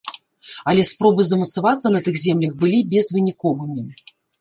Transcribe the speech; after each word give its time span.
Але 0.73 0.85
спробы 0.91 1.21
замацавацца 1.27 1.87
на 1.99 2.03
тых 2.09 2.19
землях 2.25 2.59
былі 2.65 2.83
безвыніковымі. 2.97 3.91